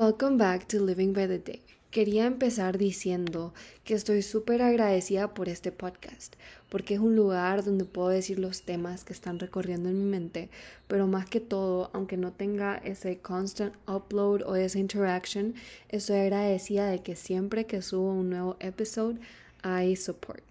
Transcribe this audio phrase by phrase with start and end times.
[0.00, 1.60] Welcome back to Living by the Day.
[1.90, 3.52] Quería empezar diciendo
[3.82, 6.36] que estoy súper agradecida por este podcast,
[6.68, 10.50] porque es un lugar donde puedo decir los temas que están recorriendo en mi mente,
[10.86, 15.54] pero más que todo, aunque no tenga ese constant upload o esa interaction,
[15.88, 19.18] estoy agradecida de que siempre que subo un nuevo episode
[19.64, 20.44] hay support.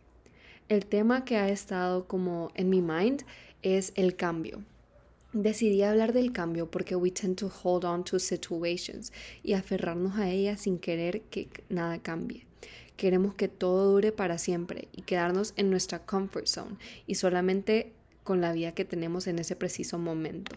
[0.67, 3.23] El tema que ha estado como en mi mind
[3.61, 4.61] es el cambio.
[5.39, 9.13] Decidí hablar del cambio porque we tend to hold on to situations
[9.43, 12.47] y aferrarnos a ellas sin querer que nada cambie.
[12.95, 18.41] Queremos que todo dure para siempre y quedarnos en nuestra comfort zone y solamente con
[18.41, 20.55] la vida que tenemos en ese preciso momento.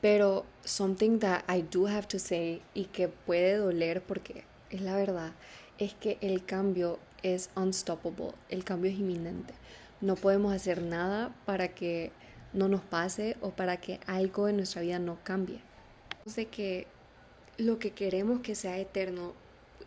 [0.00, 4.94] Pero something that I do have to say y que puede doler porque es la
[4.94, 5.32] verdad
[5.78, 9.54] es que el cambio es unstoppable, el cambio es inminente.
[10.00, 12.12] No podemos hacer nada para que
[12.52, 15.60] no nos pase o para que algo en nuestra vida no cambie.
[16.36, 16.86] De que
[17.58, 19.34] lo que queremos que sea eterno,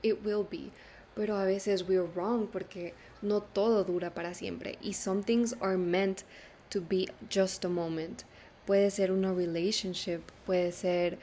[0.01, 0.71] it will be,
[1.15, 5.77] pero a veces we're wrong porque no todo dura para siempre y some things are
[5.77, 6.23] meant
[6.69, 8.23] to be just a moment.
[8.65, 11.17] Puede ser una relationship, puede ser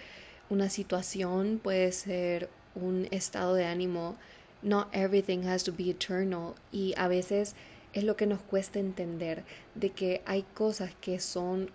[0.48, 4.16] una situación, puede ser un estado de ánimo.
[4.62, 7.56] Not everything has to be eternal y a veces
[7.92, 11.70] es lo que nos cuesta entender de que hay cosas que son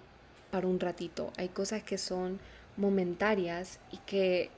[0.52, 2.40] para un ratito, hay cosas que son
[2.78, 4.50] momentarias y que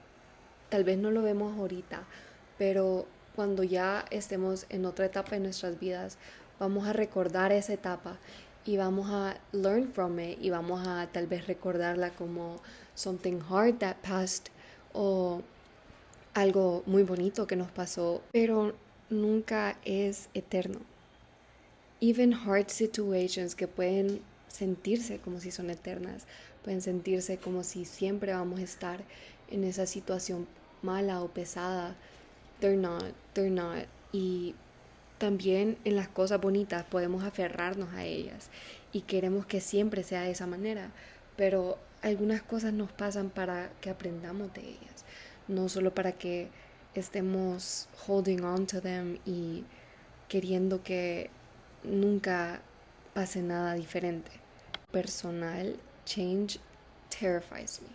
[0.69, 2.03] tal vez no lo vemos ahorita,
[2.57, 6.17] pero cuando ya estemos en otra etapa de nuestras vidas,
[6.59, 8.17] vamos a recordar esa etapa
[8.65, 12.57] y vamos a learn from it y vamos a tal vez recordarla como
[12.95, 14.51] something hard that passed
[14.93, 15.41] o
[16.33, 18.73] algo muy bonito que nos pasó, pero
[19.09, 20.88] nunca es eterno
[22.01, 26.25] even hard situations que pueden sentirse como si son eternas,
[26.63, 29.03] pueden sentirse como si siempre vamos a estar
[29.49, 30.47] en esa situación
[30.81, 31.95] mala o pesada.
[32.59, 33.85] They're not, they're not.
[34.11, 34.55] Y
[35.17, 38.49] también en las cosas bonitas podemos aferrarnos a ellas
[38.91, 40.91] y queremos que siempre sea de esa manera,
[41.35, 45.05] pero algunas cosas nos pasan para que aprendamos de ellas,
[45.47, 46.47] no solo para que
[46.95, 49.63] estemos holding on to them y
[50.27, 51.29] queriendo que
[51.83, 52.61] nunca
[53.13, 54.31] pase nada diferente.
[54.91, 55.75] Personal,
[56.05, 56.59] change
[57.09, 57.89] terrifies me,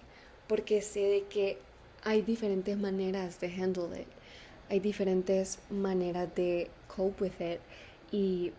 [0.49, 1.59] porque sé de que
[2.05, 4.09] hay diferentes maneras de handle it,
[4.71, 7.61] hay diferentes maneras de cope with it.
[8.13, 8.53] Y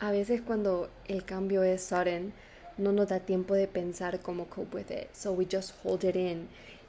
[0.00, 2.32] a veces cuando el cambio es sudden
[2.76, 6.16] no nos da tiempo de pensar cómo cope with it, so we just hold it
[6.16, 6.48] in.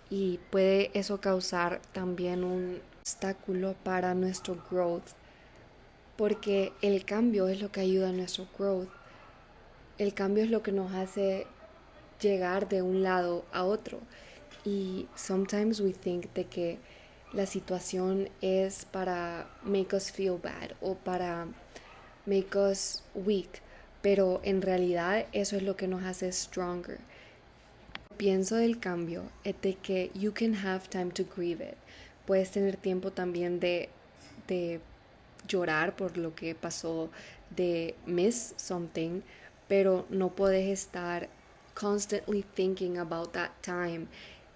[0.09, 5.11] Y puede eso causar también un obstáculo para nuestro growth
[6.17, 8.89] porque el cambio es lo que ayuda a nuestro growth.
[9.97, 11.45] El cambio es lo que nos hace
[12.19, 13.99] llegar de un lado a otro.
[14.65, 16.79] Y sometimes we think de que
[17.33, 21.47] la situación es para make us feel bad o para
[22.25, 23.61] make us weak,
[24.01, 26.99] pero en realidad eso es lo que nos hace stronger.
[28.17, 31.77] Pienso del cambio es de que you can have time to grieve it.
[32.25, 33.89] Puedes tener tiempo también de,
[34.47, 34.81] de
[35.47, 37.09] llorar por lo que pasó,
[37.49, 39.21] de miss something,
[39.67, 41.29] pero no puedes estar
[41.73, 44.07] constantly thinking about that time.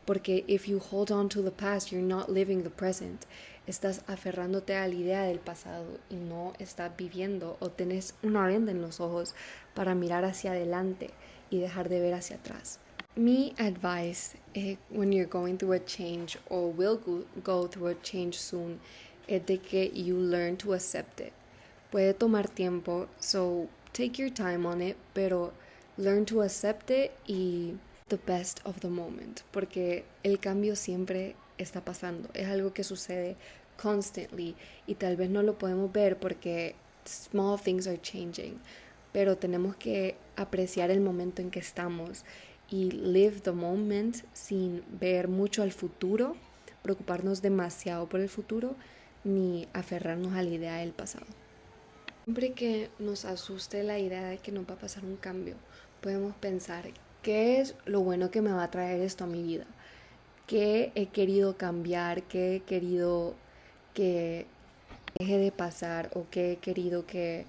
[0.06, 3.26] Porque if you hold on to the past, you're not living the present.
[3.68, 8.72] Estás aferrándote a la idea del pasado y no estás viviendo o tenés una venda
[8.72, 9.36] en los ojos
[9.76, 11.12] para mirar hacia adelante
[11.52, 12.80] y dejar de ver hacia atrás.
[13.16, 18.02] Mi advice eh, when you're going through a change or will go, go through a
[18.02, 18.80] change soon
[19.28, 21.34] es de que you learn to accept it.
[21.92, 25.52] Puede tomar tiempo, so take your time on it, pero
[25.98, 27.76] learn to accept it y
[28.08, 33.36] the best of the moment, porque el cambio siempre está pasando, es algo que sucede
[33.82, 34.56] constantly
[34.88, 38.60] y tal vez no lo podemos ver porque small things are changing,
[39.12, 42.24] pero tenemos que apreciar el momento en que estamos
[42.70, 46.36] y live the moment sin ver mucho al futuro,
[46.84, 48.76] preocuparnos demasiado por el futuro,
[49.24, 51.26] ni aferrarnos a la idea del pasado.
[52.26, 55.56] Siempre que nos asuste la idea de que nos va a pasar un cambio,
[56.02, 56.86] podemos pensar,
[57.22, 59.66] ¿qué es lo bueno que me va a traer esto a mi vida?
[60.48, 62.24] ¿Qué he querido cambiar?
[62.24, 63.36] ¿Qué he querido
[63.94, 64.46] que
[65.18, 67.46] deje de pasar o qué he querido que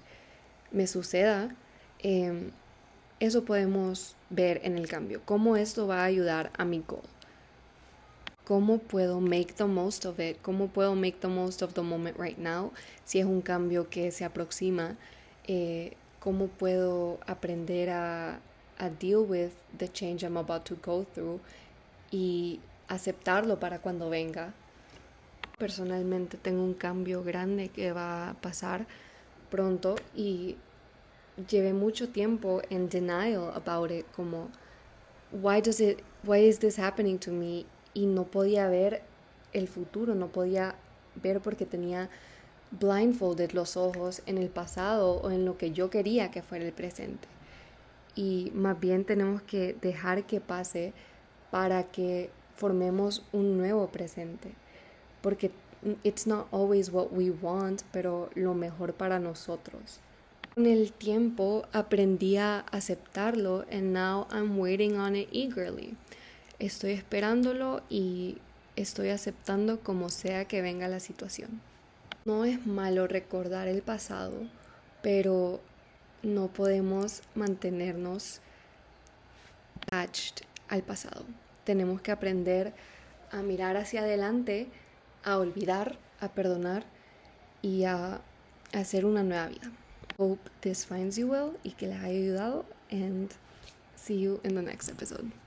[0.71, 1.55] me suceda?
[1.99, 2.51] Em,
[3.19, 7.12] eso podemos ver en el cambio, cómo esto va a ayudar a mi goal
[8.45, 12.17] cómo puedo make the most of it, cómo puedo make the most of the moment
[12.17, 12.71] right now,
[13.05, 14.97] si es un cambio que se aproxima,
[15.47, 18.39] eh, cómo puedo aprender a,
[18.79, 21.39] a deal with the change I'm about to go through
[22.11, 24.53] y aceptarlo para cuando venga.
[25.57, 28.87] Personalmente tengo un cambio grande que va a pasar
[29.49, 30.57] pronto y
[31.47, 34.49] llevé mucho tiempo en denial about it, como
[35.31, 39.01] why does it why is this happening to me y no podía ver
[39.53, 40.75] el futuro, no podía
[41.21, 42.09] ver porque tenía
[42.79, 46.73] blindfolded los ojos en el pasado o en lo que yo quería que fuera el
[46.73, 47.27] presente.
[48.15, 50.93] Y más bien tenemos que dejar que pase
[51.51, 54.51] para que formemos un nuevo presente.
[55.21, 55.51] Porque
[56.03, 59.99] it's not always what we want, pero lo mejor para nosotros.
[60.55, 65.95] Con el tiempo aprendí a aceptarlo and now I'm waiting on it eagerly.
[66.63, 68.37] Estoy esperándolo y
[68.77, 71.59] estoy aceptando como sea que venga la situación.
[72.23, 74.31] No es malo recordar el pasado,
[75.01, 75.59] pero
[76.21, 78.39] no podemos mantenernos
[79.81, 81.25] attached al pasado.
[81.65, 82.73] Tenemos que aprender
[83.29, 84.69] a mirar hacia adelante,
[85.25, 86.85] a olvidar, a perdonar
[87.61, 88.21] y a
[88.71, 89.69] hacer una nueva vida.
[90.17, 93.31] Hope this finds you well y que les haya ayudado and
[93.97, 95.42] see you in the next episode.